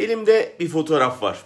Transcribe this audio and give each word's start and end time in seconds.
Elimde 0.00 0.56
bir 0.60 0.68
fotoğraf 0.68 1.22
var. 1.22 1.42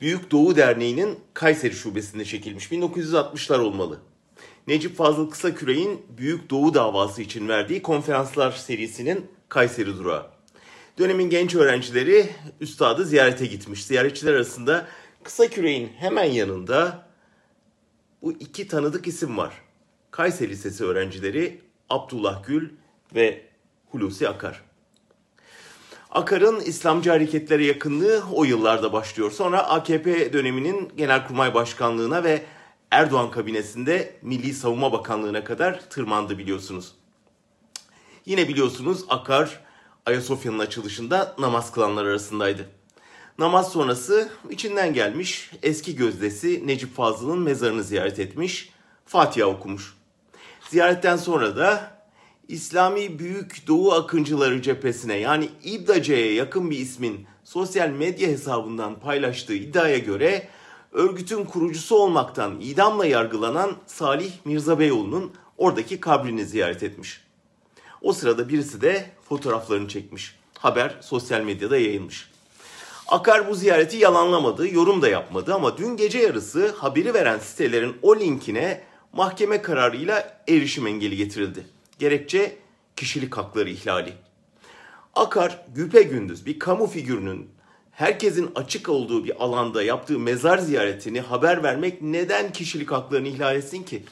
Büyük 0.00 0.30
Doğu 0.30 0.56
Derneği'nin 0.56 1.18
Kayseri 1.34 1.74
şubesinde 1.74 2.24
çekilmiş. 2.24 2.72
1960'lar 2.72 3.58
olmalı. 3.58 3.98
Necip 4.66 4.96
Fazıl 4.96 5.30
Kısaküre'nin 5.30 6.06
Büyük 6.18 6.50
Doğu 6.50 6.74
davası 6.74 7.22
için 7.22 7.48
verdiği 7.48 7.82
konferanslar 7.82 8.52
serisinin 8.52 9.30
Kayseri 9.48 9.98
durağı. 9.98 10.26
Dönemin 10.98 11.30
genç 11.30 11.54
öğrencileri 11.54 12.30
üstadı 12.60 13.04
ziyarete 13.04 13.46
gitmiş. 13.46 13.84
Ziyaretçiler 13.84 14.34
arasında 14.34 14.86
Kısaküre'nin 15.22 15.88
hemen 15.88 16.24
yanında 16.24 17.06
bu 18.22 18.32
iki 18.32 18.68
tanıdık 18.68 19.06
isim 19.06 19.36
var. 19.36 19.54
Kayseri 20.10 20.50
Lisesi 20.50 20.84
öğrencileri 20.84 21.60
Abdullah 21.88 22.46
Gül 22.46 22.70
ve 23.14 23.42
Hulusi 23.90 24.28
Akar. 24.28 24.69
Akar'ın 26.10 26.60
İslamcı 26.60 27.10
hareketlere 27.10 27.64
yakınlığı 27.64 28.22
o 28.32 28.44
yıllarda 28.44 28.92
başlıyor. 28.92 29.30
Sonra 29.30 29.68
AKP 29.68 30.32
döneminin 30.32 30.92
Genelkurmay 30.96 31.54
Başkanlığına 31.54 32.24
ve 32.24 32.42
Erdoğan 32.90 33.30
kabinesinde 33.30 34.16
Milli 34.22 34.54
Savunma 34.54 34.92
Bakanlığına 34.92 35.44
kadar 35.44 35.90
tırmandı 35.90 36.38
biliyorsunuz. 36.38 36.92
Yine 38.26 38.48
biliyorsunuz 38.48 39.04
Akar 39.08 39.60
Ayasofya'nın 40.06 40.58
açılışında 40.58 41.34
namaz 41.38 41.72
kılanlar 41.72 42.04
arasındaydı. 42.04 42.68
Namaz 43.38 43.72
sonrası 43.72 44.28
içinden 44.50 44.94
gelmiş 44.94 45.50
eski 45.62 45.96
gözdesi 45.96 46.66
Necip 46.66 46.96
Fazıl'ın 46.96 47.38
mezarını 47.38 47.82
ziyaret 47.82 48.18
etmiş, 48.18 48.72
Fatiha 49.06 49.46
okumuş. 49.46 49.94
Ziyaretten 50.70 51.16
sonra 51.16 51.56
da 51.56 51.99
İslami 52.50 53.18
Büyük 53.18 53.66
Doğu 53.66 53.92
Akıncıları 53.92 54.62
cephesine 54.62 55.16
yani 55.16 55.48
İBDAC'ye 55.64 56.32
yakın 56.32 56.70
bir 56.70 56.78
ismin 56.78 57.26
sosyal 57.44 57.88
medya 57.88 58.28
hesabından 58.28 59.00
paylaştığı 59.00 59.54
iddiaya 59.54 59.98
göre 59.98 60.48
örgütün 60.92 61.44
kurucusu 61.44 61.96
olmaktan 61.96 62.60
idamla 62.60 63.06
yargılanan 63.06 63.76
Salih 63.86 64.32
Mirza 64.44 64.78
Beyoğlu'nun 64.78 65.32
oradaki 65.58 66.00
kabrini 66.00 66.44
ziyaret 66.44 66.82
etmiş. 66.82 67.24
O 68.02 68.12
sırada 68.12 68.48
birisi 68.48 68.80
de 68.80 69.10
fotoğraflarını 69.28 69.88
çekmiş. 69.88 70.38
Haber 70.58 70.96
sosyal 71.00 71.40
medyada 71.40 71.78
yayılmış. 71.78 72.30
Akar 73.08 73.48
bu 73.48 73.54
ziyareti 73.54 73.96
yalanlamadı, 73.96 74.74
yorum 74.74 75.02
da 75.02 75.08
yapmadı 75.08 75.54
ama 75.54 75.78
dün 75.78 75.96
gece 75.96 76.18
yarısı 76.18 76.74
haberi 76.76 77.14
veren 77.14 77.38
sitelerin 77.38 77.96
o 78.02 78.16
linkine 78.16 78.82
mahkeme 79.12 79.62
kararıyla 79.62 80.42
erişim 80.48 80.86
engeli 80.86 81.16
getirildi. 81.16 81.79
Gerekçe 82.00 82.56
kişilik 82.96 83.36
hakları 83.36 83.70
ihlali. 83.70 84.12
Akar 85.14 85.64
güpe 85.74 86.02
gündüz 86.02 86.46
bir 86.46 86.58
kamu 86.58 86.86
figürünün 86.86 87.48
herkesin 87.90 88.50
açık 88.54 88.88
olduğu 88.88 89.24
bir 89.24 89.44
alanda 89.44 89.82
yaptığı 89.82 90.18
mezar 90.18 90.58
ziyaretini 90.58 91.20
haber 91.20 91.62
vermek 91.62 92.02
neden 92.02 92.52
kişilik 92.52 92.92
haklarını 92.92 93.28
ihlal 93.28 93.56
etsin 93.56 93.82
ki? 93.82 94.02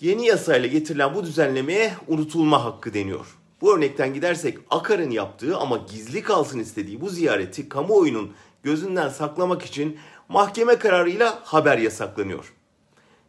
Yeni 0.00 0.26
yasayla 0.26 0.68
getirilen 0.68 1.14
bu 1.14 1.24
düzenlemeye 1.24 1.94
unutulma 2.08 2.64
hakkı 2.64 2.94
deniyor. 2.94 3.26
Bu 3.60 3.76
örnekten 3.76 4.14
gidersek 4.14 4.58
Akar'ın 4.70 5.10
yaptığı 5.10 5.56
ama 5.56 5.76
gizli 5.90 6.22
kalsın 6.22 6.58
istediği 6.58 7.00
bu 7.00 7.08
ziyareti 7.08 7.68
kamuoyunun 7.68 8.32
gözünden 8.62 9.08
saklamak 9.08 9.62
için 9.62 9.98
mahkeme 10.28 10.76
kararıyla 10.76 11.40
haber 11.44 11.78
yasaklanıyor. 11.78 12.52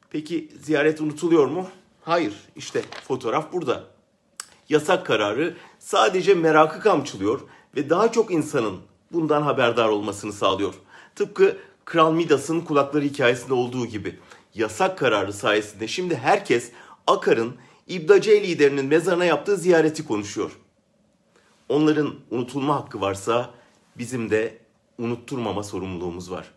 Peki 0.10 0.50
ziyaret 0.62 1.02
unutuluyor 1.02 1.48
mu? 1.48 1.68
Hayır. 2.02 2.34
İşte 2.56 2.82
fotoğraf 3.08 3.54
burada. 3.54 3.84
Yasak 4.70 5.06
kararı 5.06 5.58
sadece 5.80 6.34
merakı 6.34 6.80
kamçılıyor 6.80 7.42
ve 7.76 7.90
daha 7.90 8.12
çok 8.12 8.32
insanın 8.32 8.80
bundan 9.12 9.42
haberdar 9.42 9.90
olmasını 9.90 10.34
sağlıyor. 10.34 10.74
Tıpkı 11.16 11.58
Kral 11.86 12.14
Midas'ın 12.14 12.62
kulakları 12.62 13.04
hikayesinde 13.04 13.54
olduğu 13.54 13.86
gibi. 13.86 14.20
Yasak 14.56 14.98
kararı 14.98 15.34
sayesinde 15.34 15.88
şimdi 15.88 16.16
herkes 16.16 16.72
Akar'ın 17.08 17.56
İbdace 17.88 18.44
liderinin 18.44 18.86
mezarına 18.86 19.26
yaptığı 19.26 19.58
ziyareti 19.58 20.08
konuşuyor. 20.08 20.52
Onların 21.70 22.16
unutulma 22.32 22.76
hakkı 22.76 23.02
varsa 23.02 23.50
bizim 23.98 24.30
de 24.30 24.58
unutturmama 24.98 25.64
sorumluluğumuz 25.64 26.32
var. 26.32 26.52